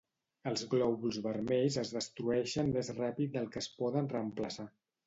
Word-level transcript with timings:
Els 0.51 0.63
glòbuls 0.71 1.19
vermells 1.27 1.77
es 1.83 1.93
destrueixen 1.99 2.75
més 2.79 2.93
ràpid 3.05 3.39
del 3.39 3.51
que 3.55 3.65
es 3.67 3.73
poden 3.85 4.15
reemplaçar 4.17 4.73